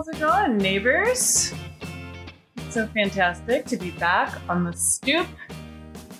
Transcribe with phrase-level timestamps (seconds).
[0.00, 1.52] How's it going, neighbors?
[2.56, 5.26] It's so fantastic to be back on the stoop.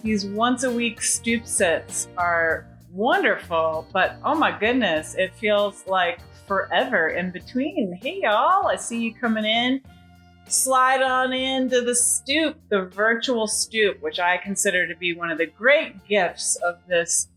[0.03, 6.21] These once a week stoop sits are wonderful, but oh my goodness, it feels like
[6.47, 7.99] forever in between.
[8.03, 9.81] Hey, y'all, I see you coming in.
[10.47, 15.39] Slide on into the stoop, the virtual stoop, which I consider to be one of
[15.39, 17.29] the great gifts of this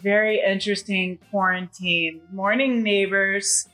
[0.00, 2.20] very interesting quarantine.
[2.30, 3.66] Morning, neighbors.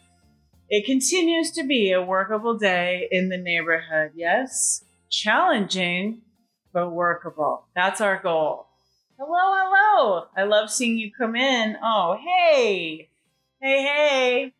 [0.71, 4.13] It continues to be a workable day in the neighborhood.
[4.15, 6.23] Yes, challenging,
[6.73, 7.67] but workable.
[7.75, 8.67] That's our goal.
[9.19, 10.27] Hello, hello.
[10.37, 11.77] I love seeing you come in.
[11.83, 13.11] Oh, hey.
[13.61, 14.53] Hey, hey.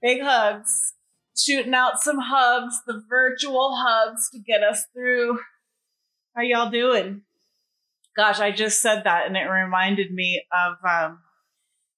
[0.00, 0.92] Big hugs.
[1.36, 5.40] Shooting out some hugs, the virtual hugs to get us through.
[6.36, 7.22] How y'all doing?
[8.14, 11.20] Gosh, I just said that and it reminded me of um,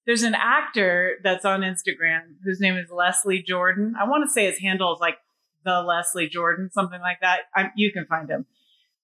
[0.06, 3.94] there's an actor that's on Instagram whose name is Leslie Jordan.
[3.98, 5.16] I want to say his handle is like
[5.64, 7.40] the Leslie Jordan, something like that.
[7.54, 8.46] I, you can find him.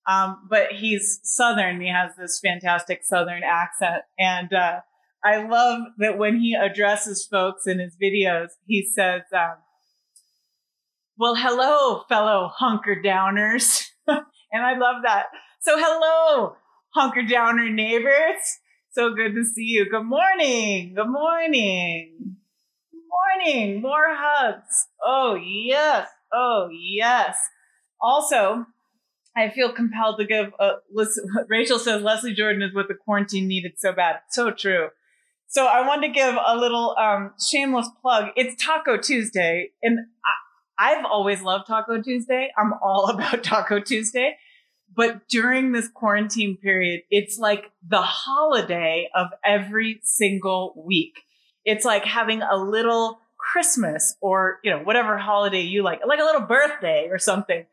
[0.06, 1.80] Um, but he's Southern.
[1.80, 4.02] He has this fantastic Southern accent.
[4.18, 4.80] And uh,
[5.24, 9.56] I love that when he addresses folks in his videos, he says, um,
[11.18, 13.84] Well, hello, fellow hunker downers.
[14.06, 15.26] and I love that.
[15.60, 16.56] So, hello,
[16.94, 18.58] hunker downer neighbors.
[18.92, 19.88] So good to see you.
[19.88, 20.94] Good morning.
[20.96, 22.36] Good morning.
[22.90, 23.00] Good
[23.46, 23.82] morning.
[23.82, 24.88] More hugs.
[25.00, 26.08] Oh, yes.
[26.32, 27.36] Oh, yes.
[28.00, 28.66] Also,
[29.36, 31.24] I feel compelled to give a listen.
[31.48, 34.22] Rachel says Leslie Jordan is what the quarantine needed so bad.
[34.30, 34.88] So true.
[35.46, 38.30] So I wanted to give a little um, shameless plug.
[38.34, 40.00] It's Taco Tuesday, and
[40.78, 42.50] I, I've always loved Taco Tuesday.
[42.58, 44.36] I'm all about Taco Tuesday.
[45.00, 51.14] But during this quarantine period, it's like the holiday of every single week.
[51.64, 56.24] It's like having a little Christmas or, you know, whatever holiday you like, like a
[56.24, 57.64] little birthday or something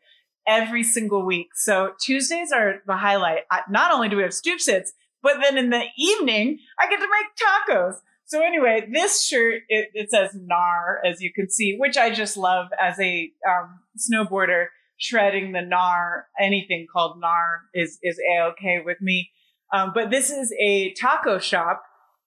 [0.46, 1.48] every single week.
[1.54, 3.40] So Tuesdays are the highlight.
[3.68, 7.08] Not only do we have stoop sits, but then in the evening, I get to
[7.10, 7.96] make tacos.
[8.24, 12.38] So anyway, this shirt, it, it says GNAR, as you can see, which I just
[12.38, 18.78] love as a um, snowboarder shredding the gnar, anything called gnar is is a okay
[18.84, 19.30] with me.
[19.72, 21.82] Um, but this is a taco shop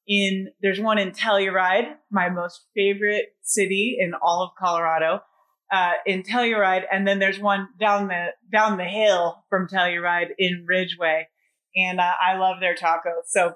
[0.08, 0.50] in.
[0.62, 5.22] There's one in Telluride, my most favorite city in all of Colorado.
[5.72, 10.66] Uh, in Telluride, and then there's one down the down the hill from Telluride in
[10.68, 11.30] Ridgway,
[11.78, 13.28] and uh, I love their tacos.
[13.28, 13.56] So,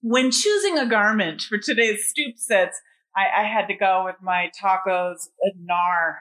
[0.00, 2.80] when choosing a garment for today's stoop sits,
[3.14, 5.28] I, I had to go with my tacos
[5.68, 6.14] gnar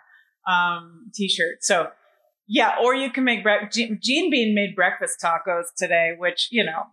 [0.48, 1.64] um, t-shirt.
[1.64, 1.92] So
[2.48, 6.84] yeah, or you can make bre- Gene Bean made breakfast tacos today, which you know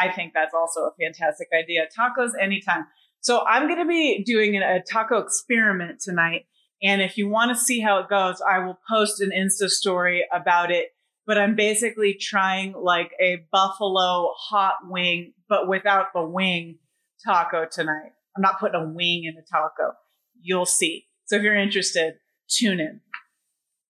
[0.00, 1.86] I think that's also a fantastic idea.
[1.96, 2.86] Tacos anytime.
[3.20, 6.46] So I'm going to be doing a taco experiment tonight,
[6.82, 10.26] and if you want to see how it goes, I will post an Insta story
[10.32, 10.88] about it.
[11.24, 16.78] But I'm basically trying like a buffalo hot wing, but without the wing
[17.24, 18.12] taco tonight.
[18.36, 19.94] I'm not putting a wing in a taco.
[20.40, 21.06] You'll see.
[21.26, 22.14] So if you're interested,
[22.48, 23.00] tune in.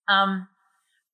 [0.08, 0.48] Um,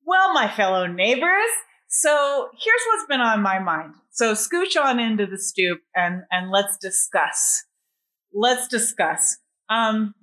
[0.09, 1.51] well, my fellow neighbors,
[1.89, 3.95] so here's what's been on my mind.
[4.11, 7.65] So scooch on into the stoop and and let's discuss.
[8.33, 9.37] Let's discuss.
[9.69, 10.15] Um,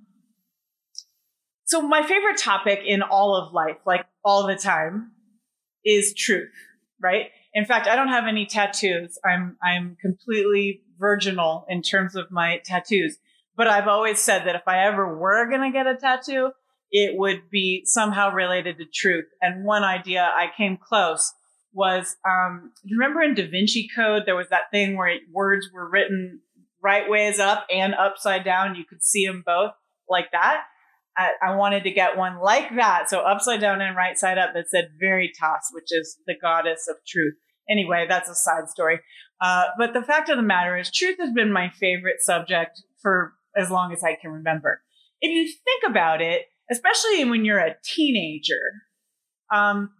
[1.64, 5.12] so my favorite topic in all of life, like all the time,
[5.84, 6.52] is truth,
[7.00, 7.26] right?
[7.54, 9.18] In fact, I don't have any tattoos.
[9.24, 13.18] I'm I'm completely virginal in terms of my tattoos.
[13.56, 16.50] But I've always said that if I ever were to get a tattoo,
[16.90, 19.26] it would be somehow related to truth.
[19.40, 21.32] And one idea I came close
[21.72, 26.40] was, um, remember in Da Vinci Code, there was that thing where words were written
[26.82, 28.76] right ways up and upside down.
[28.76, 29.72] You could see them both
[30.08, 30.64] like that.
[31.16, 33.10] I, I wanted to get one like that.
[33.10, 36.96] So upside down and right side up that said Veritas, which is the goddess of
[37.06, 37.34] truth.
[37.68, 39.00] Anyway, that's a side story.
[39.40, 43.32] Uh, but the fact of the matter is, truth has been my favorite subject for
[43.56, 44.82] as long as I can remember.
[45.20, 48.60] If you think about it, especially when you're a teenager,
[49.52, 49.90] um,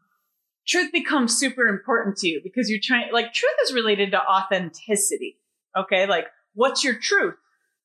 [0.66, 5.38] truth becomes super important to you because you're trying, like, truth is related to authenticity.
[5.76, 6.06] Okay.
[6.06, 7.36] Like, what's your truth?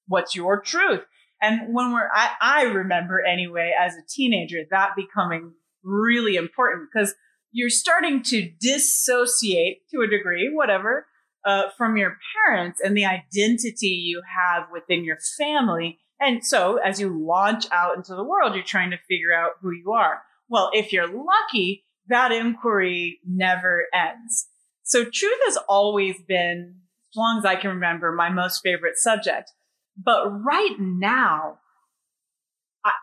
[0.08, 1.02] What's your truth?
[1.42, 5.54] And when we're, I, I remember anyway, as a teenager, that becoming
[5.84, 7.16] really important because
[7.52, 11.08] you're starting to dissociate to a degree, whatever,
[11.44, 17.00] uh, from your parents and the identity you have within your family and so as
[17.00, 20.22] you launch out into the world, you're trying to figure out who you are.
[20.48, 24.48] Well, if you're lucky, that inquiry never ends.
[24.84, 26.76] So truth has always been,
[27.12, 29.52] as long as I can remember, my most favorite subject.
[29.98, 31.58] But right now,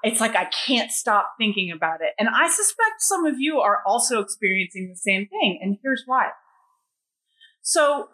[0.03, 2.11] it's like I can't stop thinking about it.
[2.19, 5.59] And I suspect some of you are also experiencing the same thing.
[5.63, 6.31] And here's why.
[7.63, 8.09] So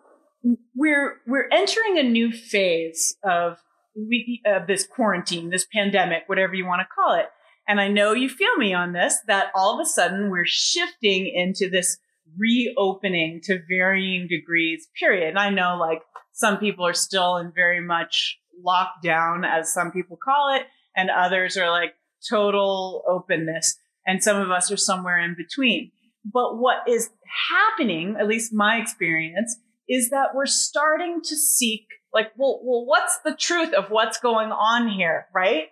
[0.75, 3.59] we're we're entering a new phase of
[3.97, 7.27] we uh, this quarantine, this pandemic, whatever you want to call it.
[7.67, 11.27] And I know you feel me on this that all of a sudden we're shifting
[11.27, 11.99] into this
[12.37, 14.89] reopening to varying degrees.
[14.99, 15.29] Period.
[15.29, 16.03] And I know like
[16.33, 21.57] some people are still in very much lockdown, as some people call it, and others
[21.57, 21.95] are like
[22.29, 23.77] total openness.
[24.07, 25.91] And some of us are somewhere in between.
[26.25, 27.11] But what is
[27.51, 29.57] happening, at least my experience,
[29.89, 34.53] is that we're starting to seek like, well, well, what's the truth of what's going
[34.53, 35.67] on here, right?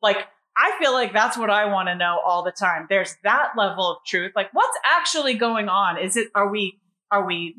[0.00, 2.86] Like, I feel like that's what I want to know all the time.
[2.88, 4.32] There's that level of truth.
[4.34, 5.98] Like, what's actually going on?
[5.98, 6.80] Is it, are we,
[7.10, 7.54] are we,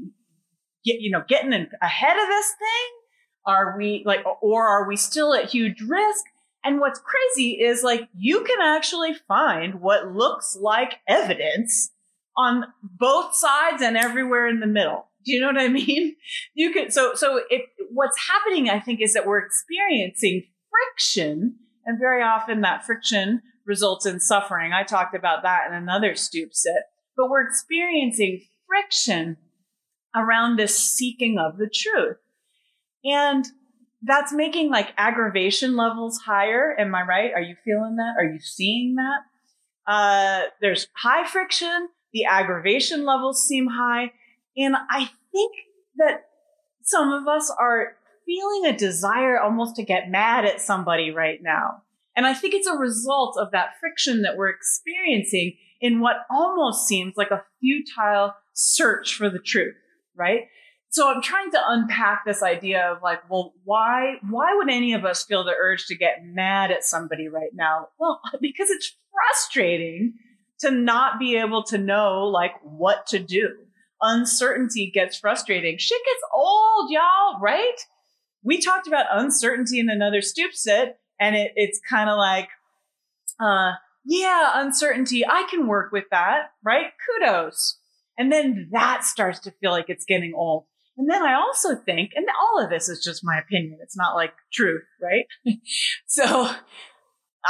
[0.83, 2.91] get, you know, getting ahead of this thing?
[3.45, 6.23] Are we like, or are we still at huge risk?
[6.63, 11.91] And what's crazy is like, you can actually find what looks like evidence
[12.37, 15.07] on both sides and everywhere in the middle.
[15.25, 16.15] Do you know what I mean?
[16.55, 17.63] You can so so if
[17.93, 21.55] what's happening, I think, is that we're experiencing friction,
[21.85, 24.73] and very often that friction results in suffering.
[24.73, 26.83] I talked about that in another stoop sit,
[27.15, 29.37] but we're experiencing friction
[30.15, 32.17] around this seeking of the truth.
[33.03, 33.45] And
[34.01, 36.75] that's making like aggravation levels higher.
[36.77, 37.31] Am I right?
[37.33, 38.15] Are you feeling that?
[38.17, 39.91] Are you seeing that?
[39.91, 41.89] Uh, there's high friction.
[42.13, 44.11] The aggravation levels seem high.
[44.57, 45.53] And I think
[45.97, 46.25] that
[46.83, 47.95] some of us are
[48.25, 51.83] feeling a desire almost to get mad at somebody right now.
[52.15, 56.87] And I think it's a result of that friction that we're experiencing in what almost
[56.87, 59.75] seems like a futile search for the truth,
[60.15, 60.41] right?
[60.89, 65.05] So I'm trying to unpack this idea of like, well, why, why would any of
[65.05, 67.87] us feel the urge to get mad at somebody right now?
[67.99, 70.13] Well, because it's frustrating
[70.59, 73.49] to not be able to know like what to do
[74.03, 75.77] uncertainty gets frustrating.
[75.79, 77.79] Shit gets old, y'all, right?
[78.43, 82.49] We talked about uncertainty in another stoop sit, and it, it's kind of like,
[83.39, 83.71] uh,
[84.05, 85.25] yeah, uncertainty.
[85.25, 86.87] I can work with that, right?
[87.19, 87.79] Kudos.
[88.17, 90.65] And then that starts to feel like it's getting old.
[90.97, 93.79] And then I also think, and all of this is just my opinion.
[93.81, 95.25] It's not like truth, right?
[96.05, 96.51] so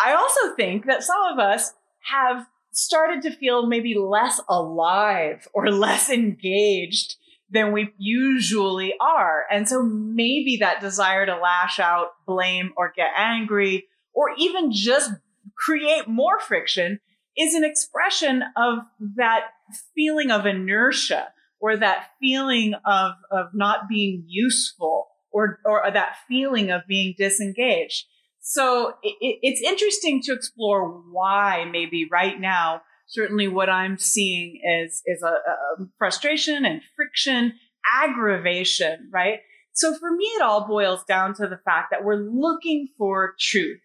[0.01, 1.73] I also think that some of us
[2.05, 2.45] have
[2.75, 7.15] started to feel maybe less alive or less engaged
[7.49, 9.45] than we usually are.
[9.51, 15.11] And so maybe that desire to lash out, blame, or get angry, or even just
[15.55, 16.99] create more friction
[17.37, 18.79] is an expression of
[19.17, 19.47] that
[19.95, 21.29] feeling of inertia
[21.59, 28.05] or that feeling of, of not being useful or, or that feeling of being disengaged.
[28.45, 35.01] So it, it's interesting to explore why maybe right now, certainly what I'm seeing is,
[35.05, 37.53] is a, a frustration and friction,
[38.01, 39.39] aggravation, right?
[39.71, 43.79] So for me, it all boils down to the fact that we're looking for truth.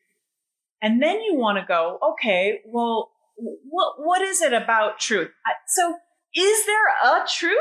[0.83, 5.31] And then you want to go, okay, well, what, what is it about truth?
[5.69, 5.95] So
[6.35, 7.55] is there a truth?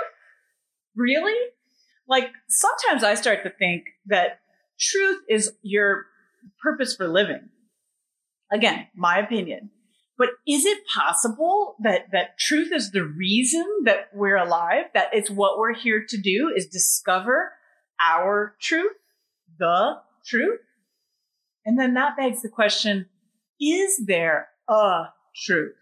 [0.96, 1.38] Really?
[2.08, 4.40] Like sometimes I start to think that
[4.80, 6.08] truth is your
[6.62, 7.50] purpose for living.
[8.52, 9.72] Again, my opinion.
[10.18, 14.86] But is it possible that, that truth is the reason that we're alive?
[14.94, 17.52] That it's what we're here to do is discover
[18.02, 18.94] our truth,
[19.60, 20.60] the truth?
[21.66, 23.08] And then that begs the question,
[23.60, 25.06] is there a
[25.46, 25.76] truth?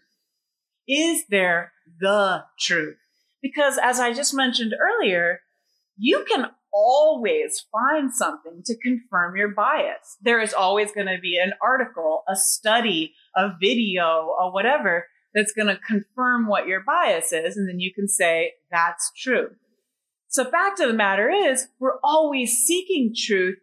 [0.86, 2.98] Is there the truth?
[3.40, 5.40] Because as I just mentioned earlier,
[5.96, 6.46] you can
[6.76, 10.18] always find something to confirm your bias.
[10.20, 15.52] There is always going to be an article, a study, a video, or whatever that's
[15.52, 17.56] going to confirm what your bias is.
[17.56, 19.48] And then you can say, that's true.
[20.28, 23.56] So fact of the matter is we're always seeking truth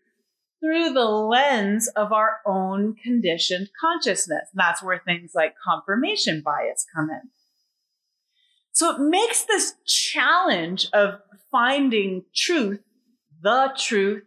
[0.59, 4.49] through the lens of our own conditioned consciousness.
[4.51, 7.29] And that's where things like confirmation bias come in.
[8.71, 11.19] So it makes this challenge of
[11.51, 12.79] finding truth
[13.43, 14.23] the truth,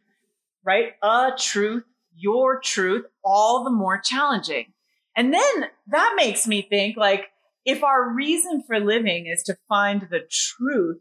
[0.65, 0.93] right?
[1.03, 1.83] A truth,
[2.15, 4.73] your truth, all the more challenging.
[5.17, 7.27] And then that makes me think like,
[7.65, 11.01] if our reason for living is to find the truth,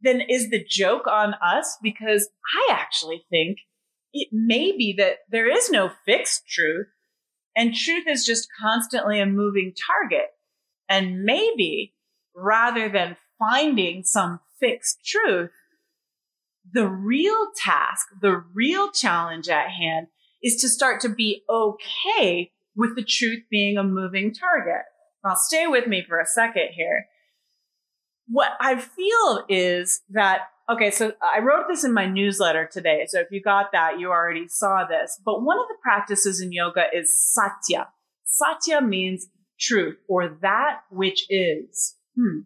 [0.00, 1.76] then is the joke on us?
[1.82, 3.58] Because I actually think
[4.14, 6.86] it may be that there is no fixed truth
[7.54, 10.28] and truth is just constantly a moving target.
[10.88, 11.94] And maybe
[12.34, 15.50] rather than finding some fixed truth,
[16.72, 20.08] the real task, the real challenge at hand
[20.42, 24.82] is to start to be okay with the truth being a moving target.
[25.24, 27.06] Now, stay with me for a second here.
[28.28, 33.06] What I feel is that, okay, so I wrote this in my newsletter today.
[33.08, 35.20] So if you got that, you already saw this.
[35.24, 37.88] But one of the practices in yoga is satya.
[38.24, 39.26] Satya means
[39.58, 41.96] truth or that which is.
[42.16, 42.40] Hmm.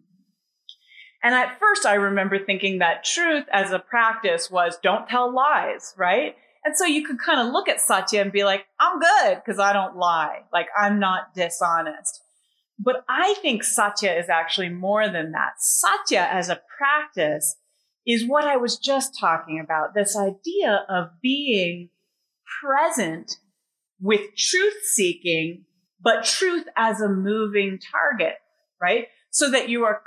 [1.23, 5.93] And at first, I remember thinking that truth as a practice was don't tell lies,
[5.97, 6.35] right?
[6.65, 9.59] And so you could kind of look at Satya and be like, I'm good because
[9.59, 10.43] I don't lie.
[10.51, 12.21] Like I'm not dishonest.
[12.77, 15.53] But I think Satya is actually more than that.
[15.59, 17.55] Satya as a practice
[18.05, 19.93] is what I was just talking about.
[19.93, 21.89] This idea of being
[22.61, 23.37] present
[24.01, 25.63] with truth seeking,
[26.01, 28.35] but truth as a moving target,
[28.81, 29.07] right?
[29.33, 30.03] So that you are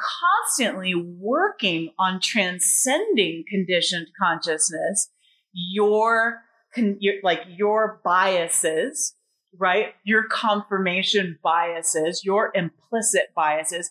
[0.46, 5.10] constantly working on transcending conditioned consciousness,
[5.52, 6.42] your,
[6.76, 9.14] your like your biases,
[9.58, 9.94] right?
[10.04, 13.90] Your confirmation biases, your implicit biases.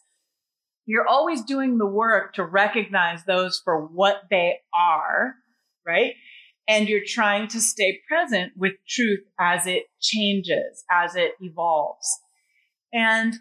[0.86, 5.34] You're always doing the work to recognize those for what they are,
[5.86, 6.14] right?
[6.66, 12.08] And you're trying to stay present with truth as it changes, as it evolves.
[12.94, 13.36] And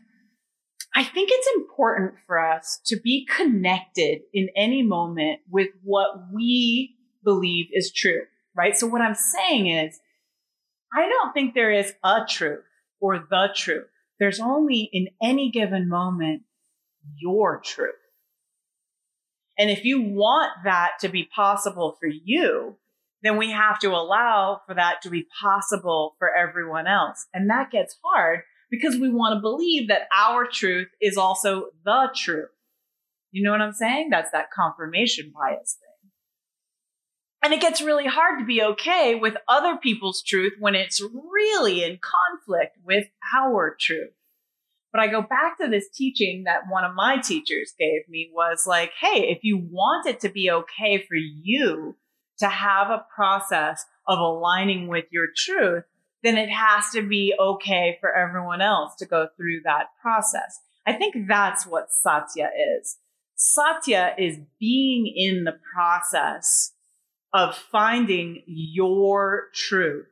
[0.95, 6.97] I think it's important for us to be connected in any moment with what we
[7.25, 8.23] believe is true,
[8.57, 8.77] right?
[8.77, 9.99] So what I'm saying is
[10.95, 12.65] I don't think there is a truth
[13.01, 13.89] or the truth.
[14.21, 16.43] There's only in any given moment
[17.17, 17.95] your truth.
[19.59, 22.77] And if you want that to be possible for you,
[23.23, 27.27] then we have to allow for that to be possible for everyone else.
[27.35, 32.09] And that gets hard because we want to believe that our truth is also the
[32.15, 32.49] truth.
[33.31, 34.11] You know what I'm saying?
[34.11, 36.11] That's that confirmation bias thing.
[37.43, 41.85] And it gets really hard to be okay with other people's truth when it's really
[41.85, 43.05] in conflict with
[43.37, 44.13] our truth.
[44.93, 48.65] But I go back to this teaching that one of my teachers gave me was
[48.65, 51.97] like, hey, if you want it to be okay for you
[52.39, 55.83] to have a process of aligning with your truth,
[56.25, 60.59] then it has to be okay for everyone else to go through that process.
[60.87, 62.97] I think that's what Satya is.
[63.37, 66.73] Satya is being in the process
[67.35, 70.07] of finding your truth,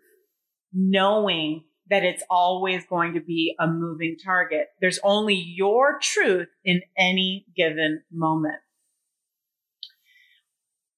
[0.73, 4.69] knowing that it's always going to be a moving target.
[4.81, 8.61] There's only your truth in any given moment.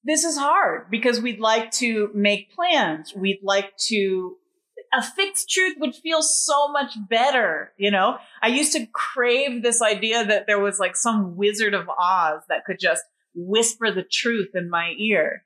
[0.03, 3.13] This is hard because we'd like to make plans.
[3.15, 4.35] We'd like to
[4.95, 7.73] a fixed truth would feel so much better.
[7.77, 11.89] You know, I used to crave this idea that there was like some wizard of
[11.89, 15.43] Oz that could just whisper the truth in my ear.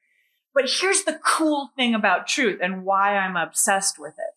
[0.53, 4.35] But here's the cool thing about truth and why I'm obsessed with it.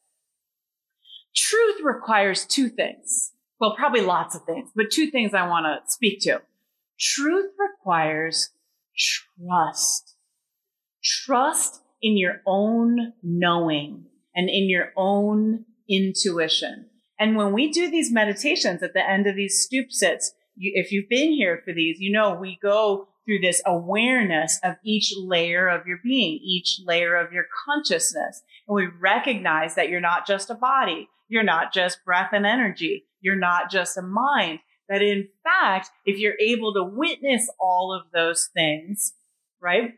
[1.34, 3.32] Truth requires two things.
[3.58, 6.42] Well, probably lots of things, but two things I want to speak to.
[6.98, 8.50] Truth requires
[8.96, 10.16] trust.
[11.02, 16.86] Trust in your own knowing and in your own intuition.
[17.18, 20.90] And when we do these meditations at the end of these stoop sits, you, if
[20.90, 25.68] you've been here for these, you know we go through this awareness of each layer
[25.68, 28.42] of your being, each layer of your consciousness.
[28.66, 31.08] And we recognize that you're not just a body.
[31.28, 33.04] You're not just breath and energy.
[33.20, 34.58] You're not just a mind.
[34.88, 39.12] That in fact, if you're able to witness all of those things,
[39.60, 39.94] right?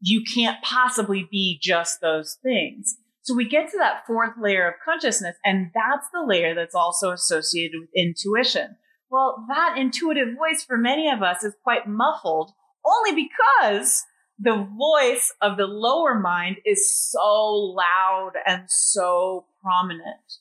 [0.00, 2.96] You can't possibly be just those things.
[3.26, 7.10] So we get to that fourth layer of consciousness, and that's the layer that's also
[7.10, 8.76] associated with intuition.
[9.10, 12.52] Well, that intuitive voice for many of us is quite muffled
[12.86, 14.04] only because
[14.38, 20.38] the voice of the lower mind is so loud and so prominent.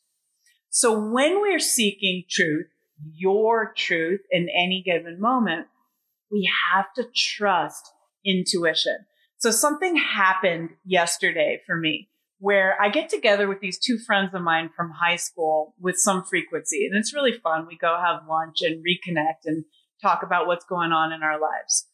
[0.69, 2.67] So when we're seeking truth,
[3.15, 5.65] your truth in any given moment,
[6.31, 7.89] we have to trust
[8.23, 9.07] intuition.
[9.39, 12.09] So something happened yesterday for me
[12.45, 16.23] where I get together with these two friends of mine from high school with some
[16.23, 16.85] frequency.
[16.85, 17.65] And it's really fun.
[17.67, 19.65] We go have lunch and reconnect and
[19.99, 21.87] talk about what's going on in our lives.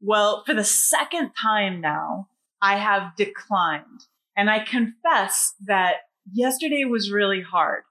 [0.00, 2.28] Well, for the second time now,
[2.62, 4.06] I have declined.
[4.34, 5.96] And I confess that
[6.32, 7.82] yesterday was really hard.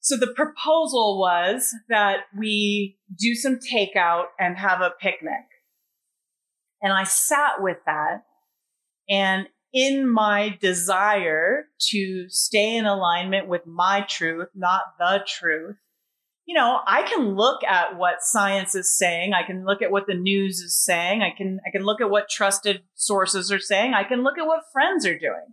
[0.00, 5.46] So the proposal was that we do some takeout and have a picnic.
[6.82, 8.24] And I sat with that.
[9.08, 15.76] And in my desire to stay in alignment with my truth, not the truth,
[16.46, 19.34] you know, I can look at what science is saying.
[19.34, 21.20] I can look at what the news is saying.
[21.20, 23.92] I can, I can look at what trusted sources are saying.
[23.92, 25.44] I can look at what friends are doing.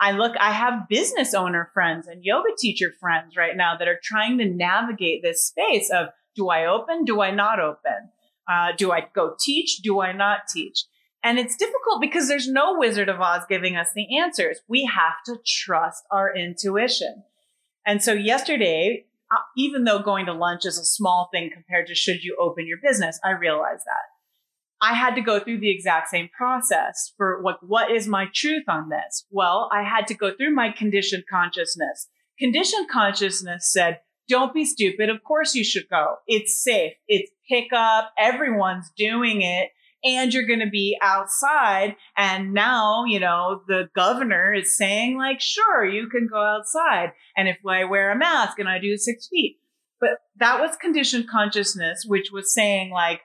[0.00, 3.98] I look, I have business owner friends and yoga teacher friends right now that are
[4.00, 7.04] trying to navigate this space of do I open?
[7.04, 8.10] Do I not open?
[8.48, 9.78] Uh, do I go teach?
[9.78, 10.84] Do I not teach?
[11.22, 14.60] And it's difficult because there's no Wizard of Oz giving us the answers.
[14.68, 17.24] We have to trust our intuition.
[17.84, 21.94] And so yesterday, uh, even though going to lunch is a small thing compared to
[21.94, 24.16] should you open your business, I realized that.
[24.80, 28.64] I had to go through the exact same process for what, what is my truth
[28.68, 29.24] on this?
[29.30, 32.08] Well, I had to go through my conditioned consciousness.
[32.38, 35.08] Conditioned consciousness said, don't be stupid.
[35.08, 36.16] Of course you should go.
[36.26, 36.92] It's safe.
[37.08, 38.12] It's pick up.
[38.18, 39.70] Everyone's doing it.
[40.04, 41.96] And you're going to be outside.
[42.16, 47.12] And now, you know, the governor is saying like, sure, you can go outside.
[47.36, 49.58] And if I wear a mask and I do six feet,
[50.00, 53.20] but that was conditioned consciousness, which was saying like,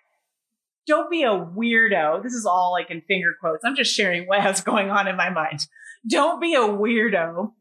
[0.87, 2.23] don't be a weirdo.
[2.23, 3.63] This is all like in finger quotes.
[3.63, 5.67] I'm just sharing what what's going on in my mind.
[6.07, 7.53] Don't be a weirdo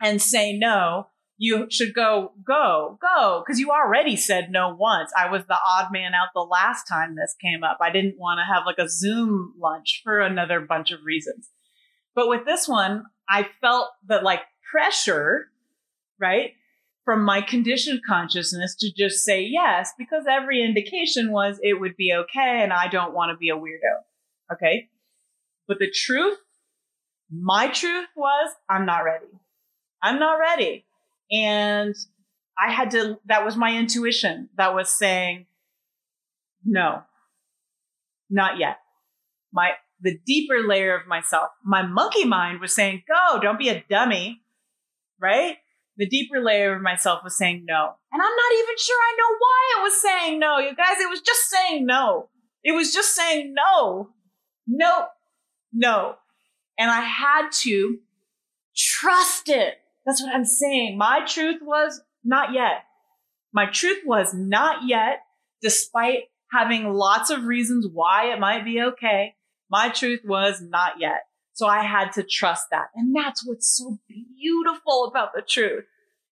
[0.00, 1.08] and say no.
[1.38, 5.12] You should go, go, go, because you already said no once.
[5.16, 7.78] I was the odd man out the last time this came up.
[7.80, 11.50] I didn't want to have like a Zoom lunch for another bunch of reasons.
[12.14, 14.40] But with this one, I felt that like
[14.72, 15.50] pressure,
[16.18, 16.52] right?
[17.06, 22.12] from my conditioned consciousness to just say yes because every indication was it would be
[22.12, 24.52] okay and I don't want to be a weirdo.
[24.52, 24.88] Okay.
[25.68, 26.38] But the truth,
[27.30, 29.26] my truth was I'm not ready.
[30.02, 30.85] I'm not ready.
[31.30, 31.94] And
[32.58, 35.46] I had to, that was my intuition that was saying,
[36.64, 37.02] no,
[38.30, 38.78] not yet.
[39.52, 43.84] My, the deeper layer of myself, my monkey mind was saying, go, don't be a
[43.88, 44.42] dummy.
[45.20, 45.56] Right
[45.96, 47.92] the deeper layer of myself was saying no.
[48.12, 50.58] And I'm not even sure I know why it was saying no.
[50.58, 52.28] You guys, it was just saying no.
[52.62, 54.10] It was just saying no.
[54.66, 55.06] No.
[55.72, 56.16] No.
[56.78, 57.98] And I had to
[58.76, 59.78] trust it.
[60.06, 60.96] That's what I'm saying.
[60.96, 62.84] My truth was not yet.
[63.52, 65.22] My truth was not yet,
[65.60, 69.34] despite having lots of reasons why it might be okay.
[69.68, 71.22] My truth was not yet.
[71.54, 72.88] So I had to trust that.
[72.94, 75.84] And that's what's so beautiful about the truth.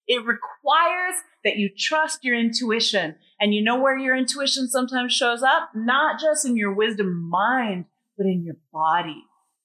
[0.06, 3.16] It requires that you trust your intuition.
[3.40, 5.70] And you know where your intuition sometimes shows up?
[5.74, 9.24] Not just in your wisdom mind, but in your body.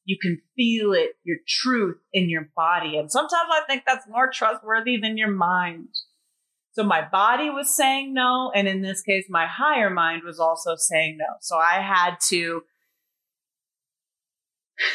[0.10, 2.98] You can feel it, your truth in your body.
[2.98, 5.89] And sometimes I think that's more trustworthy than your mind.
[6.72, 8.52] So my body was saying no.
[8.56, 11.28] And in this case, my higher mind was also saying no.
[11.41, 12.63] So I had to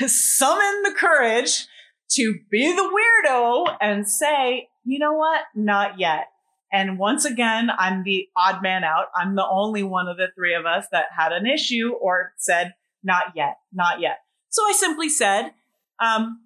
[0.09, 1.69] summon the courage
[2.15, 2.83] to be the
[3.27, 5.43] weirdo and say, you know what?
[5.55, 6.27] Not yet.
[6.73, 9.05] And once again, I'm the odd man out.
[9.15, 12.75] I'm the only one of the three of us that had an issue or said,
[13.05, 14.24] not yet, not yet.
[14.55, 15.51] So I simply said,
[15.99, 16.41] um,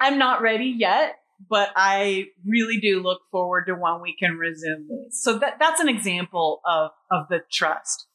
[0.00, 4.88] I'm not ready yet, but I really do look forward to when we can resume
[4.88, 5.22] these.
[5.22, 8.06] So that, that's an example of, of the trust.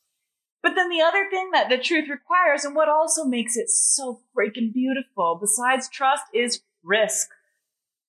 [0.64, 4.20] But then the other thing that the truth requires and what also makes it so
[4.36, 7.28] freaking beautiful besides trust is risk.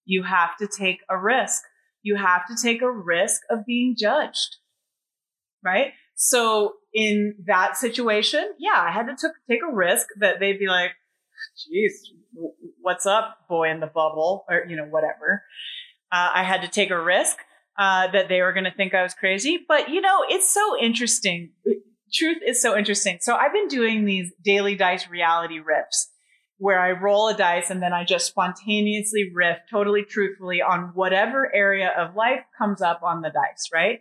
[0.07, 1.65] You have to take a risk.
[2.03, 4.57] You have to take a risk of being judged.
[5.63, 5.93] Right?
[6.15, 10.69] So in that situation, yeah, I had to t- take a risk that they'd be
[10.69, 10.93] like,
[11.69, 12.13] geez,
[12.81, 15.43] what's up, boy in the bubble, or, you know, whatever.
[16.13, 17.37] Uh, I had to take a risk
[17.79, 19.59] uh, that they were going to think I was crazy.
[19.67, 21.51] But, you know, it's so interesting
[22.13, 23.19] truth is so interesting.
[23.21, 26.07] So I've been doing these daily dice reality riffs
[26.59, 31.55] where I roll a dice and then I just spontaneously riff totally truthfully on whatever
[31.55, 34.01] area of life comes up on the dice, right?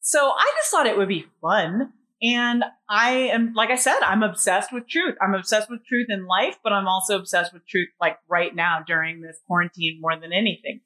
[0.00, 1.92] So I just thought it would be fun.
[2.22, 5.16] And I am, like I said, I'm obsessed with truth.
[5.20, 8.84] I'm obsessed with truth in life, but I'm also obsessed with truth like right now
[8.86, 10.80] during this quarantine more than anything.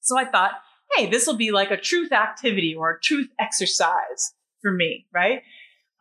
[0.00, 0.52] So I thought,
[0.96, 5.42] hey, this will be like a truth activity or a truth exercise for me, right?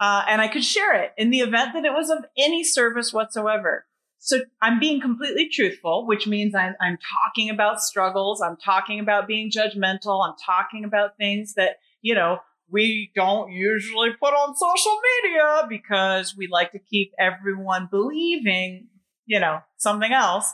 [0.02, 3.14] uh, and I could share it in the event that it was of any service
[3.14, 3.86] whatsoever.
[4.18, 8.42] So I'm being completely truthful, which means I'm, I'm talking about struggles.
[8.42, 10.28] I'm talking about being judgmental.
[10.28, 12.40] I'm talking about things that, you know,
[12.72, 18.88] we don't usually put on social media because we like to keep everyone believing,
[19.26, 20.54] you know, something else.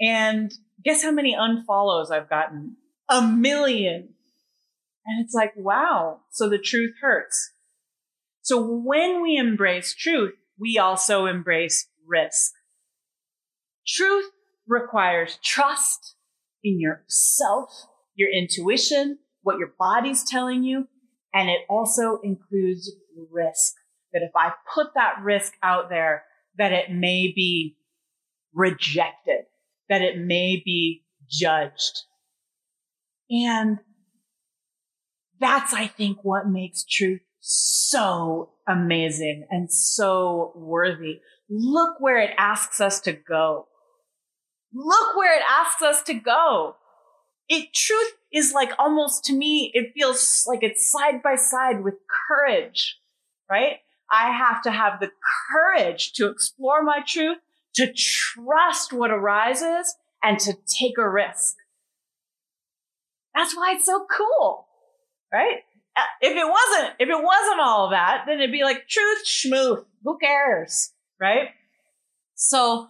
[0.00, 0.52] And
[0.84, 2.76] guess how many unfollows I've gotten?
[3.08, 4.08] A million.
[5.06, 6.20] And it's like, wow.
[6.30, 7.50] So the truth hurts.
[8.42, 12.52] So when we embrace truth, we also embrace risk.
[13.86, 14.30] Truth
[14.66, 16.14] requires trust
[16.62, 17.70] in yourself,
[18.14, 20.88] your intuition, what your body's telling you,
[21.34, 22.92] and it also includes
[23.30, 23.74] risk.
[24.12, 26.24] That if I put that risk out there,
[26.56, 27.76] that it may be
[28.54, 29.44] rejected,
[29.88, 32.04] that it may be judged.
[33.30, 33.78] And
[35.38, 41.20] that's, I think, what makes truth so amazing and so worthy.
[41.50, 43.68] Look where it asks us to go.
[44.72, 46.76] Look where it asks us to go.
[47.48, 51.94] It truth is like almost to me, it feels like it's side by side with
[52.28, 52.98] courage,
[53.50, 53.78] right?
[54.10, 55.10] I have to have the
[55.50, 57.38] courage to explore my truth,
[57.74, 61.56] to trust what arises and to take a risk.
[63.34, 64.66] That's why it's so cool,
[65.32, 65.58] right?
[65.96, 69.84] Uh, if it wasn't, if it wasn't all that, then it'd be like truth schmooth.
[70.04, 70.92] Who cares?
[71.20, 71.50] Right?
[72.34, 72.88] So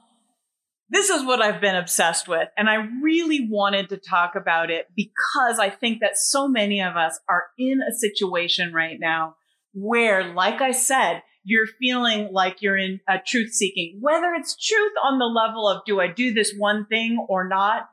[0.90, 2.48] this is what I've been obsessed with.
[2.56, 6.96] And I really wanted to talk about it because I think that so many of
[6.96, 9.36] us are in a situation right now
[9.74, 14.92] where, like I said, you're feeling like you're in a truth seeking, whether it's truth
[15.02, 17.88] on the level of do I do this one thing or not,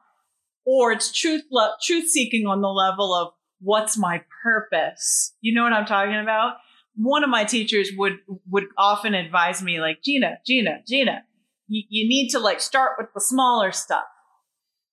[0.65, 1.43] or it's truth,
[1.83, 5.33] truth seeking on the level of what's my purpose?
[5.41, 6.55] You know what I'm talking about?
[6.95, 11.23] One of my teachers would, would often advise me like, Gina, Gina, Gina,
[11.67, 14.05] you, you need to like start with the smaller stuff.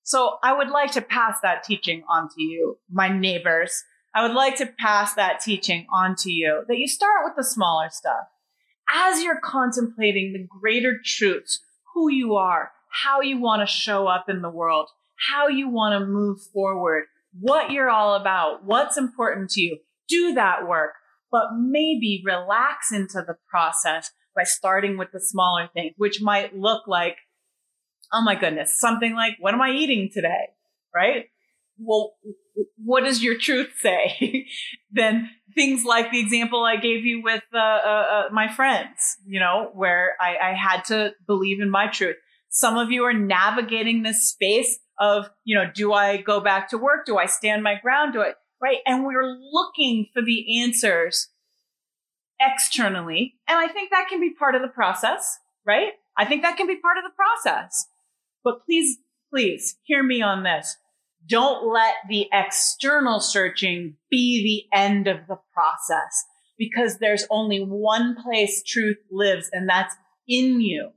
[0.03, 3.83] So I would like to pass that teaching on to you, my neighbors.
[4.13, 7.43] I would like to pass that teaching on to you that you start with the
[7.43, 8.25] smaller stuff.
[8.93, 11.61] As you're contemplating the greater truths,
[11.93, 12.71] who you are,
[13.03, 14.89] how you want to show up in the world,
[15.29, 17.05] how you want to move forward,
[17.39, 19.77] what you're all about, what's important to you.
[20.07, 20.91] Do that work,
[21.31, 26.87] but maybe relax into the process by starting with the smaller things, which might look
[26.87, 27.17] like,
[28.11, 30.49] oh my goodness, something like, what am I eating today?
[30.93, 31.25] Right?
[31.77, 32.13] Well,
[32.77, 34.47] what does your truth say?
[34.91, 39.39] then things like the example I gave you with uh, uh, uh, my friends, you
[39.39, 42.17] know, where I, I had to believe in my truth.
[42.49, 46.77] Some of you are navigating this space of, you know, do I go back to
[46.77, 47.05] work?
[47.05, 48.13] Do I stand my ground?
[48.13, 48.77] Do I, right?
[48.85, 51.29] And we're looking for the answers
[52.39, 53.35] externally.
[53.47, 55.93] And I think that can be part of the process, right?
[56.17, 57.87] I think that can be part of the process.
[58.43, 58.97] But please,
[59.29, 60.77] please hear me on this.
[61.27, 66.25] Don't let the external searching be the end of the process
[66.57, 69.95] because there's only one place truth lives and that's
[70.27, 70.91] in you.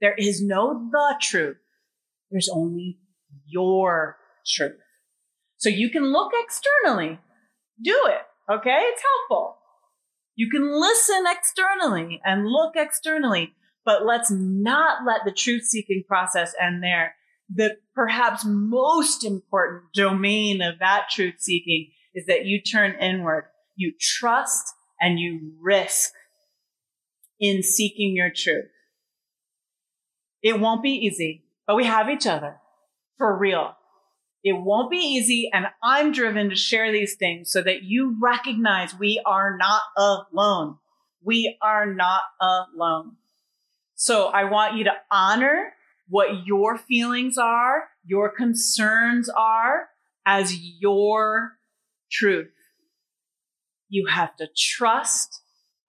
[0.00, 1.58] There is no the truth.
[2.30, 2.98] There's only
[3.46, 4.78] your truth.
[5.58, 7.18] So you can look externally.
[7.82, 8.52] Do it.
[8.52, 8.78] Okay.
[8.80, 9.58] It's helpful.
[10.36, 16.54] You can listen externally and look externally, but let's not let the truth seeking process
[16.60, 17.14] end there.
[17.52, 23.46] The perhaps most important domain of that truth seeking is that you turn inward.
[23.76, 26.12] You trust and you risk
[27.40, 28.70] in seeking your truth.
[30.42, 32.56] It won't be easy, but we have each other
[33.18, 33.76] for real.
[34.42, 35.50] It won't be easy.
[35.52, 40.78] And I'm driven to share these things so that you recognize we are not alone.
[41.22, 43.16] We are not alone.
[43.94, 45.74] So I want you to honor
[46.08, 49.88] what your feelings are, your concerns are
[50.24, 51.52] as your
[52.10, 52.50] truth.
[53.88, 55.40] You have to trust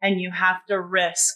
[0.02, 1.36] and you have to risk.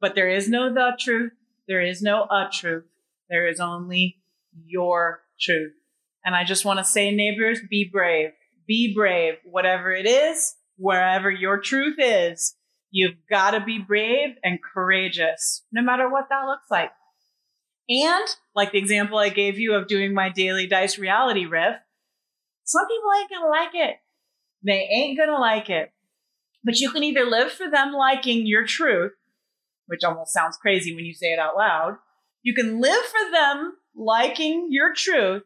[0.00, 1.32] But there is no the truth.
[1.66, 2.84] There is no a truth.
[3.28, 4.18] There is only
[4.64, 5.72] your truth.
[6.24, 8.30] And I just want to say, neighbors, be brave.
[8.66, 9.34] Be brave.
[9.44, 12.54] Whatever it is, wherever your truth is,
[12.90, 16.90] you've got to be brave and courageous, no matter what that looks like.
[17.88, 21.76] And like the example I gave you of doing my daily dice reality riff,
[22.64, 23.96] some people ain't going to like it.
[24.64, 25.90] They ain't going to like it.
[26.62, 29.12] But you can either live for them liking your truth,
[29.86, 31.96] which almost sounds crazy when you say it out loud.
[32.42, 35.42] You can live for them liking your truth,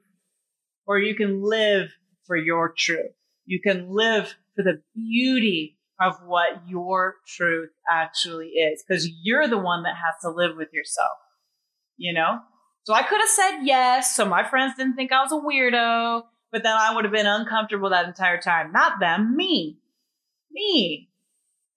[0.86, 1.88] or you can live
[2.26, 3.12] for your truth.
[3.46, 9.58] You can live for the beauty of what your truth actually is, because you're the
[9.58, 11.16] one that has to live with yourself,
[11.96, 12.38] you know?
[12.84, 16.22] So I could have said yes, so my friends didn't think I was a weirdo,
[16.50, 18.72] but then I would have been uncomfortable that entire time.
[18.72, 19.78] Not them, me.
[20.50, 21.08] Me.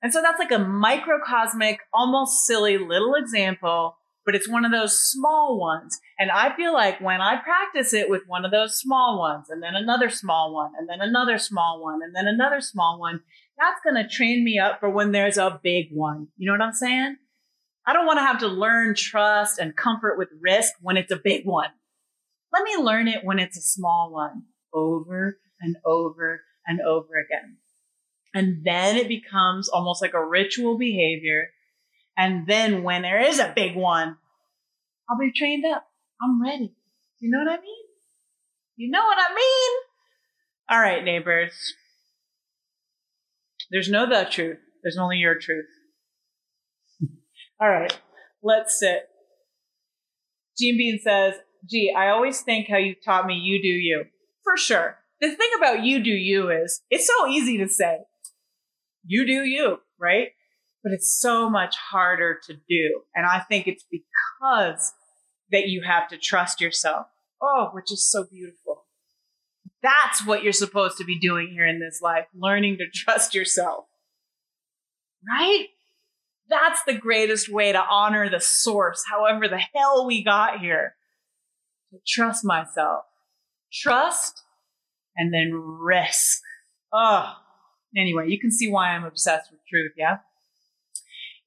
[0.02, 5.00] And so that's like a microcosmic, almost silly little example but it's one of those
[5.00, 6.02] small ones.
[6.20, 9.63] And I feel like when I practice it with one of those small ones and
[9.63, 13.22] then another small one and then another small one and then another small one,
[13.58, 16.28] that's going to train me up for when there's a big one.
[16.36, 17.16] You know what I'm saying?
[17.86, 21.22] I don't want to have to learn trust and comfort with risk when it's a
[21.24, 21.70] big one.
[22.52, 27.60] Let me learn it when it's a small one over and over and over again.
[28.34, 31.48] And then it becomes almost like a ritual behavior
[32.17, 34.17] and then when there is a big one,
[35.10, 35.86] I'll be trained up.
[36.21, 36.75] I'm ready.
[37.19, 37.86] You know what I mean?
[38.75, 39.71] You know what I mean?
[40.69, 41.53] All right, neighbors.
[43.69, 44.58] There's no the truth.
[44.84, 45.65] There's only your truth.
[47.62, 47.97] All right,
[48.41, 49.08] let's sit.
[50.58, 51.36] Gene Bean says,
[51.69, 54.06] gee, I always think how you taught me you do you.
[54.43, 54.97] For sure.
[55.21, 57.99] The thing about you do you is it's so easy to say,
[59.06, 60.30] you do you, right?
[60.88, 63.02] But it's so much harder to do.
[63.13, 64.93] And I think it's because
[65.52, 67.08] that you have to trust yourself.
[67.41, 68.86] Oh, which is so beautiful.
[69.84, 73.84] That's what you're supposed to be doing here in this life, learning to trust yourself.
[75.30, 75.65] Right?
[76.47, 80.95] That's the greatest way to honor the source, however the hell we got here.
[81.91, 83.04] To trust myself.
[83.73, 84.41] Trust
[85.17, 86.39] and then risk.
[86.93, 87.34] Oh,
[87.93, 90.19] anyway, you can see why I'm obsessed with truth, yeah?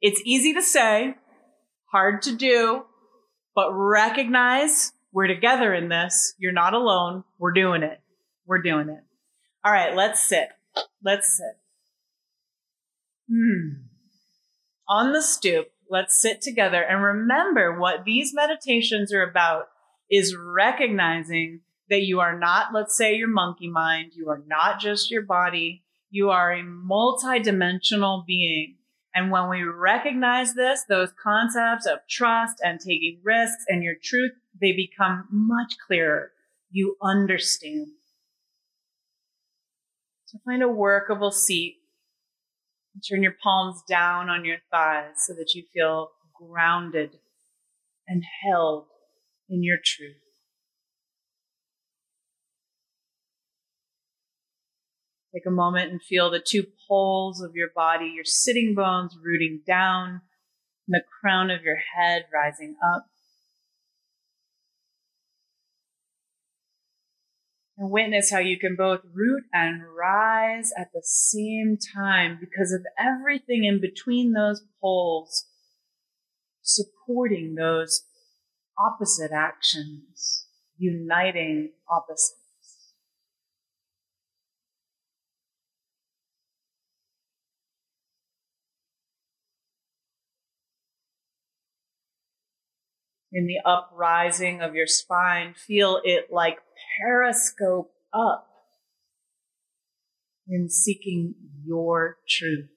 [0.01, 1.15] It's easy to say,
[1.93, 2.85] hard to do,
[3.55, 6.35] but recognize we're together in this.
[6.39, 7.25] You're not alone.
[7.39, 8.01] We're doing it.
[8.47, 9.03] We're doing it.
[9.65, 10.49] All right, let's sit.
[11.05, 11.59] Let's sit.
[13.31, 13.85] Hmm.
[14.89, 19.69] On the stoop, let's sit together and remember what these meditations are about
[20.11, 21.61] is recognizing
[21.91, 24.13] that you are not, let's say, your monkey mind.
[24.15, 25.85] You are not just your body.
[26.11, 28.77] You are a multidimensional being.
[29.15, 34.33] And when we recognize this, those concepts of trust and taking risks and your truth,
[34.61, 36.31] they become much clearer.
[36.71, 37.89] You understand.
[40.27, 41.79] So find a workable seat.
[43.09, 47.19] Turn your palms down on your thighs so that you feel grounded
[48.07, 48.87] and held
[49.49, 50.17] in your truth.
[55.35, 59.63] Take a moment and feel the two poles of your body, your sitting bones rooting
[59.67, 60.23] down,
[60.89, 63.07] the crown of your head rising up.
[67.79, 72.85] And witness how you can both root and rise at the same time because of
[72.99, 75.47] everything in between those poles
[76.63, 78.03] supporting those
[78.79, 82.40] opposite actions, uniting opposites.
[93.33, 95.55] In the uprising of your spine.
[95.55, 96.59] Feel it like
[97.01, 98.49] periscope up
[100.49, 102.69] in seeking your truth.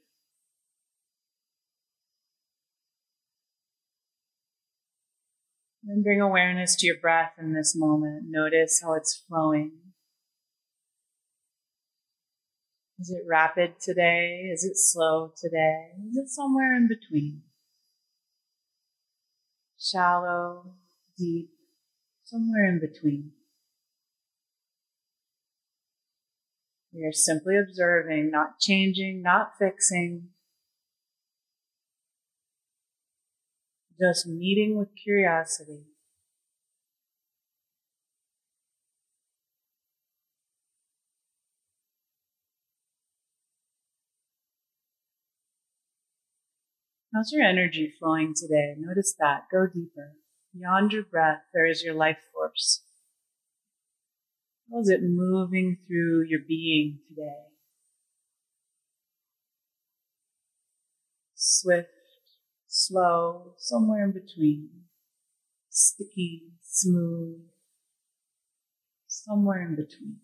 [5.86, 8.24] And bring awareness to your breath in this moment.
[8.30, 9.72] Notice how it's flowing.
[13.00, 14.50] Is it rapid today?
[14.54, 15.89] Is it slow today?
[16.10, 17.42] Is it somewhere in between?
[19.84, 20.76] Shallow,
[21.17, 21.50] deep,
[22.24, 23.32] somewhere in between.
[26.93, 30.30] We are simply observing, not changing, not fixing,
[34.00, 35.92] just meeting with curiosity.
[47.13, 48.73] How's your energy flowing today?
[48.80, 49.43] Notice that.
[49.52, 50.13] Go deeper.
[50.52, 52.82] Beyond your breath, there is your life force.
[54.71, 57.52] How is it moving through your being today?
[61.36, 61.89] Swift,
[62.67, 64.69] slow, somewhere in between.
[65.69, 67.41] Sticky, smooth,
[69.08, 70.17] somewhere in between.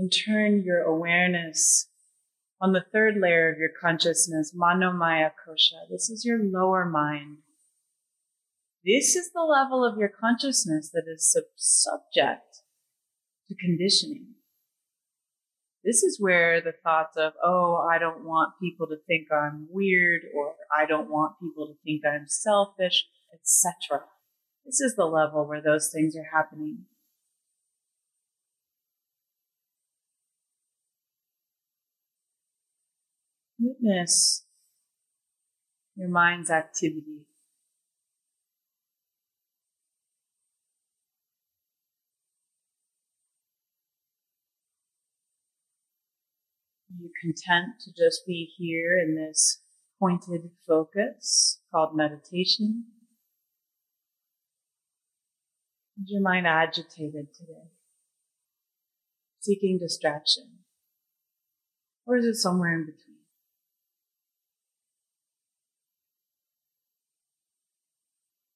[0.00, 1.86] And turn your awareness
[2.58, 5.90] on the third layer of your consciousness, Manomaya Kosha.
[5.90, 7.36] This is your lower mind.
[8.82, 12.62] This is the level of your consciousness that is sub- subject
[13.48, 14.36] to conditioning.
[15.84, 20.22] This is where the thoughts of, oh, I don't want people to think I'm weird,
[20.34, 24.06] or I don't want people to think I'm selfish, etc.
[24.64, 26.86] This is the level where those things are happening.
[33.62, 34.46] Witness
[35.94, 37.26] your mind's activity.
[46.88, 49.60] Are you content to just be here in this
[49.98, 52.86] pointed focus called meditation?
[56.02, 57.68] Is your mind agitated today?
[59.40, 60.60] Seeking distraction?
[62.06, 63.09] Or is it somewhere in between?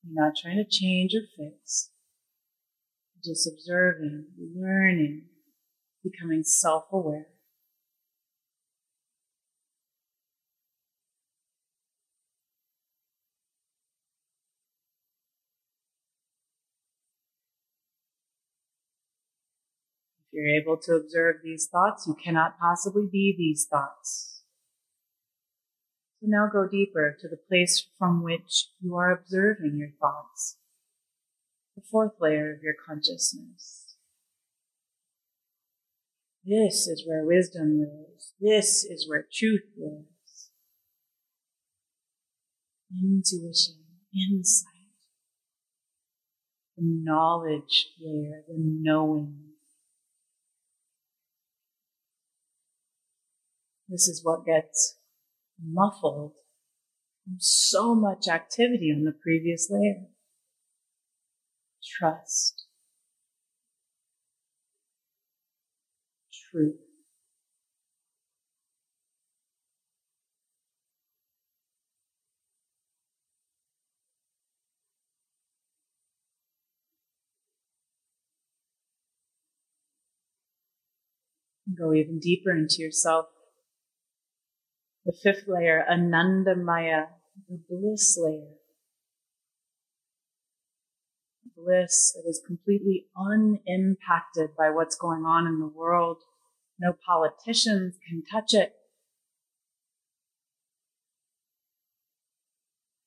[0.07, 1.91] You're not trying to change or fix.
[3.25, 5.27] Just observing, learning,
[6.03, 7.29] becoming self aware.
[20.21, 24.34] If you're able to observe these thoughts, you cannot possibly be these thoughts.
[26.27, 30.57] Now go deeper to the place from which you are observing your thoughts,
[31.77, 33.97] the fourth layer of your consciousness.
[36.45, 38.33] This is where wisdom lives.
[38.41, 40.51] This is where truth lives.
[42.91, 43.85] Intuition,
[44.15, 44.71] insight,
[46.77, 49.41] the knowledge layer, the knowing.
[53.89, 54.97] This is what gets
[55.63, 56.33] muffled
[57.25, 60.07] from so much activity on the previous layer.
[61.83, 62.67] Trust.
[66.51, 66.77] Truth.
[81.77, 83.27] Go even deeper into yourself
[85.05, 87.07] the fifth layer, Anandamaya,
[87.49, 88.55] the bliss layer.
[91.57, 96.19] Bliss that is completely unimpacted by what's going on in the world.
[96.79, 98.75] No politicians can touch it.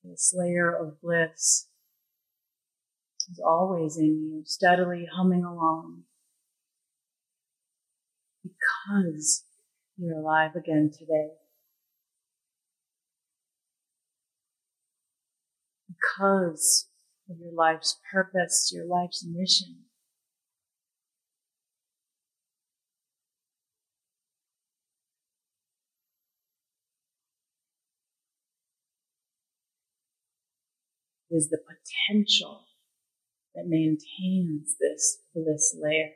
[0.02, 1.68] This layer of bliss
[3.30, 6.04] is always in you, steadily humming along
[8.42, 9.44] because
[9.98, 11.28] you're alive again today.
[16.00, 16.88] Because
[17.30, 19.76] of your life's purpose, your life's mission.
[31.30, 32.64] Is the potential
[33.54, 36.10] that maintains this bliss layer.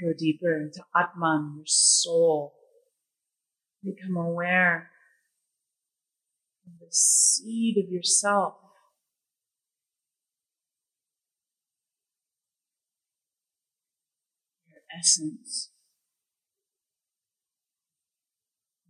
[0.00, 2.54] Go deeper into Atman, your soul.
[3.84, 4.90] Become aware
[6.66, 8.54] of the seed of yourself.
[14.68, 15.70] Your essence.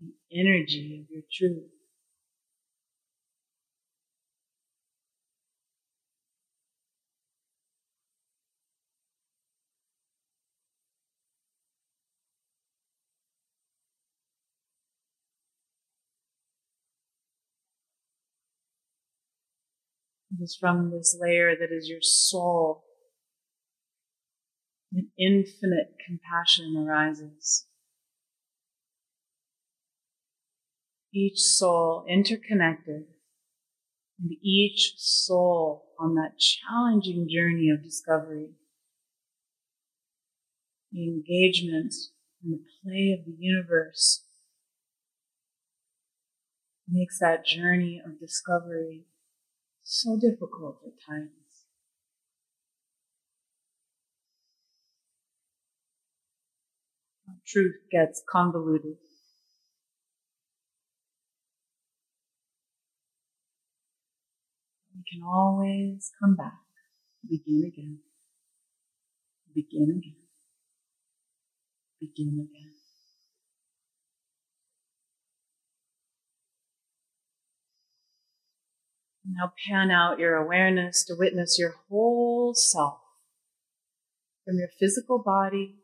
[0.01, 1.72] The energy of your truth.
[20.42, 22.85] Is from this layer that is your soul.
[24.92, 27.66] An infinite compassion arises.
[31.14, 33.05] Each soul interconnected,
[34.18, 38.50] and each soul on that challenging journey of discovery.
[40.90, 41.94] The engagement
[42.42, 44.24] and the play of the universe
[46.88, 49.05] makes that journey of discovery
[49.83, 51.30] so difficult at times.
[57.47, 58.97] Truth gets convoluted.
[64.95, 66.61] We can always come back,
[67.28, 67.99] begin again,
[69.55, 70.16] begin again,
[72.01, 72.82] begin again.
[79.25, 83.01] Now pan out your awareness to witness your whole self
[84.45, 85.77] from your physical body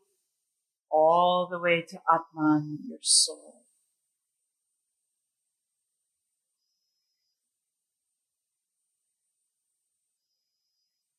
[0.91, 3.63] all the way to Atman, your soul.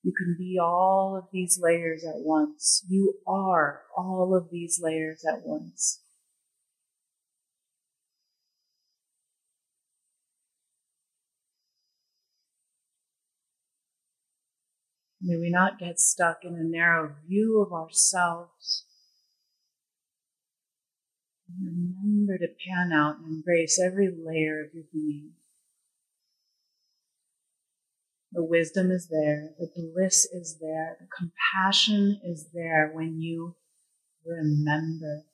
[0.03, 2.85] You can be all of these layers at once.
[2.89, 6.01] You are all of these layers at once.
[15.23, 18.85] May we not get stuck in a narrow view of ourselves.
[21.61, 25.33] Remember to pan out and embrace every layer of your being.
[28.33, 33.57] The wisdom is there, the bliss is there, the compassion is there when you
[34.25, 35.25] remember.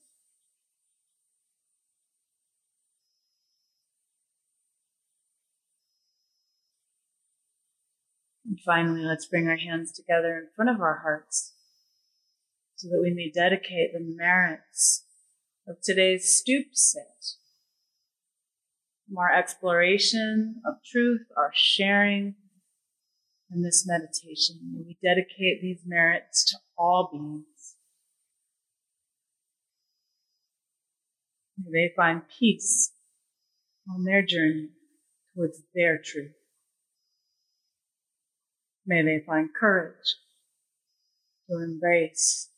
[8.46, 11.52] And finally, let's bring our hands together in front of our hearts
[12.76, 15.04] so that we may dedicate the merits
[15.66, 17.02] of today's stoop sit.
[19.16, 22.34] Our exploration of truth, our sharing,
[23.50, 24.56] and this meditation.
[24.72, 27.76] May we dedicate these merits to all beings.
[31.58, 32.92] May they find peace
[33.88, 34.68] on their journey
[35.34, 36.32] towards their truth.
[38.86, 40.16] May they find courage
[41.48, 42.50] to embrace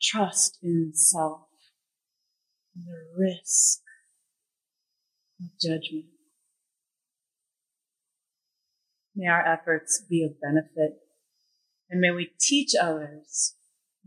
[0.00, 1.46] trust in self
[2.74, 3.80] and the risk
[5.40, 6.06] of judgment.
[9.16, 10.98] May our efforts be of benefit
[11.88, 13.54] and may we teach others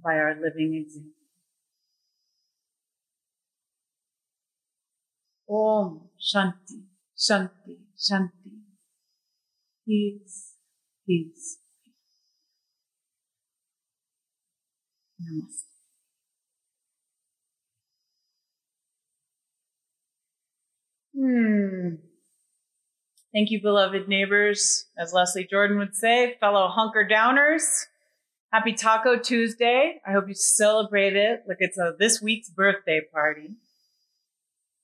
[0.03, 1.11] by our living example.
[5.49, 6.83] Om Shanti,
[7.17, 8.63] Shanti, Shanti.
[9.85, 10.46] Peace,
[11.07, 11.57] peace.
[15.19, 15.63] Namaste.
[21.15, 21.95] Hmm.
[23.33, 24.85] Thank you, beloved neighbors.
[24.97, 27.85] As Leslie Jordan would say, fellow hunker downers.
[28.51, 29.99] Happy Taco Tuesday.
[30.07, 33.57] I hope you celebrate it like it's a this week's birthday party.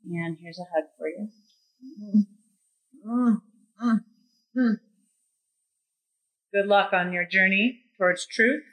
[0.05, 1.29] And here's a hug for you.
[2.01, 2.27] Mm,
[3.07, 3.41] mm,
[3.81, 3.99] mm,
[4.57, 4.79] mm.
[6.53, 8.63] Good luck on your journey towards truth.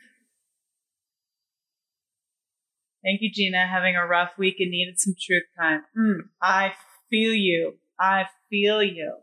[3.03, 3.67] Thank you, Gina.
[3.67, 5.85] Having a rough week and needed some truth time.
[5.99, 6.75] Mm, I
[7.09, 7.79] feel you.
[7.99, 9.15] I feel you.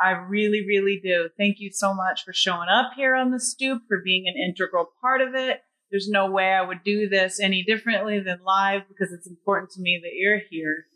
[0.00, 1.28] I really, really do.
[1.36, 4.90] Thank you so much for showing up here on the stoop, for being an integral
[5.00, 5.62] part of it.
[5.90, 9.80] There's no way I would do this any differently than live because it's important to
[9.80, 10.86] me that you're here.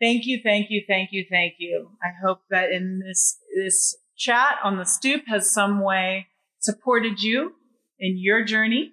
[0.00, 1.90] Thank you, thank you, thank you, thank you.
[2.02, 6.26] I hope that in this this chat on the stoop has some way
[6.58, 7.52] supported you
[7.98, 8.92] in your journey,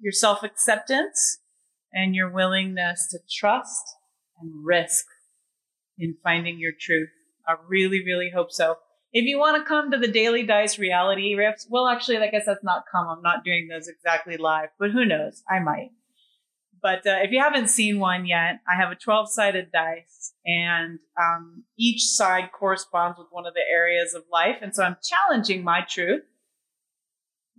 [0.00, 1.38] your self-acceptance,
[1.92, 3.82] and your willingness to trust
[4.40, 5.04] and risk
[5.98, 7.08] in finding your truth.
[7.46, 8.76] I really, really hope so.
[9.12, 12.44] If you want to come to the Daily Dice reality riffs, well, actually, I guess
[12.44, 13.08] that's not come.
[13.08, 15.42] I'm not doing those exactly live, but who knows?
[15.50, 15.90] I might.
[16.80, 20.98] But uh, if you haven't seen one yet, I have a 12 sided dice, and
[21.20, 24.56] um, each side corresponds with one of the areas of life.
[24.62, 26.22] And so I'm challenging my truth,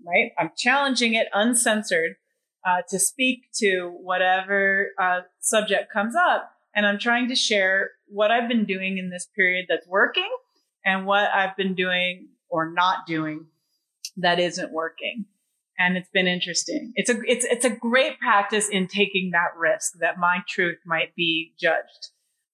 [0.05, 0.31] right?
[0.37, 2.15] I'm challenging it uncensored
[2.65, 6.51] uh, to speak to whatever uh, subject comes up.
[6.75, 10.29] And I'm trying to share what I've been doing in this period that's working
[10.85, 13.47] and what I've been doing or not doing
[14.17, 15.25] that isn't working.
[15.81, 16.91] And it's been interesting.
[16.95, 21.15] It's a, it's, it's a great practice in taking that risk that my truth might
[21.15, 22.09] be judged.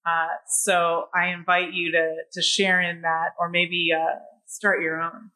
[0.05, 5.01] Uh, so I invite you to, to share in that or maybe, uh, start your
[5.01, 5.31] own.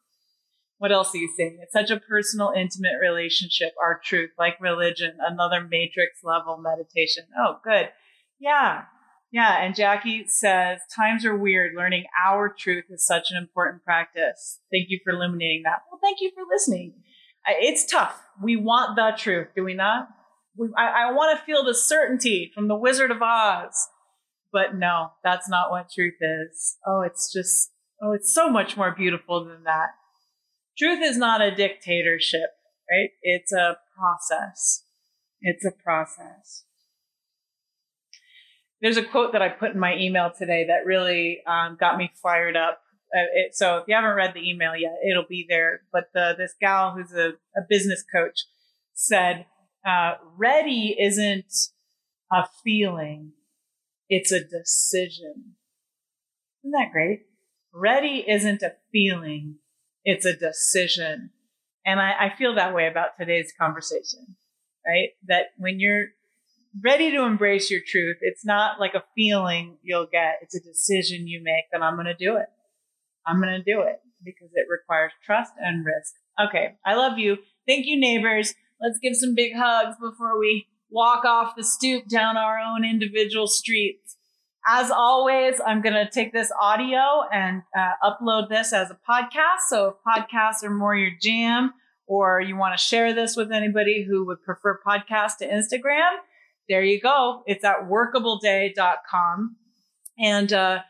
[0.78, 1.58] What else are you saying?
[1.60, 7.24] It's such a personal, intimate relationship, our truth, like religion, another matrix level meditation.
[7.36, 7.90] Oh, good.
[8.38, 8.84] Yeah.
[9.32, 9.62] Yeah.
[9.62, 11.72] And Jackie says, times are weird.
[11.76, 14.60] Learning our truth is such an important practice.
[14.72, 15.82] Thank you for illuminating that.
[15.90, 16.94] Well, thank you for listening.
[17.46, 18.20] It's tough.
[18.42, 20.08] We want the truth, do we not?
[20.56, 23.88] We, I, I want to feel the certainty from the Wizard of Oz.
[24.52, 26.76] But no, that's not what truth is.
[26.86, 27.70] Oh, it's just,
[28.02, 29.90] oh, it's so much more beautiful than that.
[30.76, 32.50] Truth is not a dictatorship,
[32.90, 33.10] right?
[33.22, 34.84] It's a process.
[35.40, 36.64] It's a process
[38.80, 42.10] there's a quote that I put in my email today that really um, got me
[42.22, 42.80] fired up.
[43.14, 45.80] Uh, it, so if you haven't read the email yet, it'll be there.
[45.92, 48.44] But the, this gal who's a, a business coach
[48.94, 49.46] said,
[49.86, 51.52] uh, ready isn't
[52.32, 53.32] a feeling.
[54.08, 55.56] It's a decision.
[56.62, 57.22] Isn't that great?
[57.72, 59.56] Ready isn't a feeling.
[60.04, 61.30] It's a decision.
[61.84, 64.36] And I, I feel that way about today's conversation,
[64.86, 65.10] right?
[65.26, 66.08] That when you're
[66.82, 68.18] ready to embrace your truth.
[68.20, 70.38] It's not like a feeling you'll get.
[70.42, 72.46] It's a decision you make that I'm going to do it.
[73.26, 76.14] I'm going to do it because it requires trust and risk.
[76.48, 76.74] Okay.
[76.84, 77.38] I love you.
[77.66, 78.54] Thank you, neighbors.
[78.80, 83.46] Let's give some big hugs before we walk off the stoop down our own individual
[83.46, 84.16] streets.
[84.66, 87.00] As always, I'm going to take this audio
[87.32, 89.68] and uh, upload this as a podcast.
[89.68, 91.72] So if podcasts are more your jam
[92.06, 96.10] or you want to share this with anybody who would prefer podcast to Instagram,
[96.68, 97.42] there you go.
[97.46, 99.56] It's at workableday.com.
[100.18, 100.80] And uh,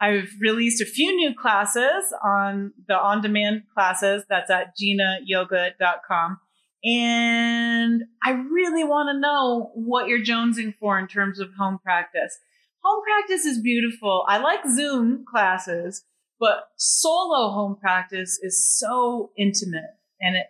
[0.00, 4.24] I've released a few new classes on the on demand classes.
[4.28, 6.38] That's at ginayoga.com.
[6.82, 12.38] And I really want to know what you're jonesing for in terms of home practice.
[12.82, 14.24] Home practice is beautiful.
[14.26, 16.02] I like Zoom classes,
[16.38, 19.90] but solo home practice is so intimate.
[20.20, 20.46] And it,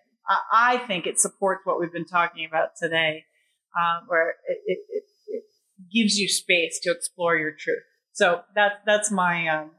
[0.53, 3.25] I, think it supports what we've been talking about today,
[3.77, 5.43] uh, where it, it, it, it,
[5.93, 7.83] gives you space to explore your truth.
[8.13, 9.71] So that, that's my um,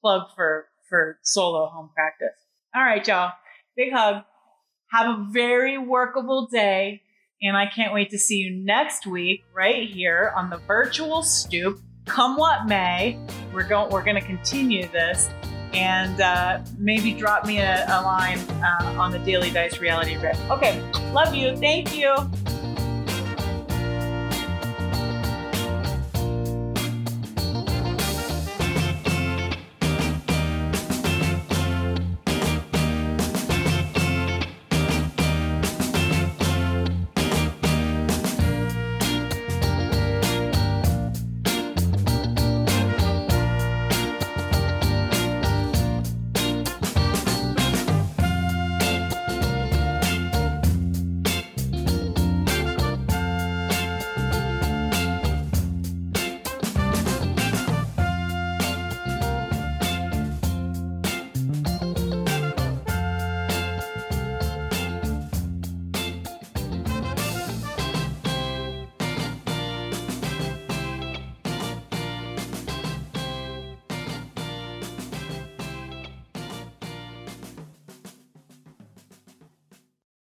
[0.00, 2.36] plug for, for solo home practice.
[2.74, 3.32] All right, y'all.
[3.76, 4.24] Big hug.
[4.90, 7.02] Have a very workable day.
[7.40, 11.80] And I can't wait to see you next week right here on the virtual stoop.
[12.06, 13.18] Come what may,
[13.52, 15.28] we're going we're going to continue this,
[15.74, 20.40] and uh, maybe drop me a, a line uh, on the Daily Dice Reality Riff.
[20.50, 20.80] Okay,
[21.12, 21.54] love you.
[21.58, 22.16] Thank you.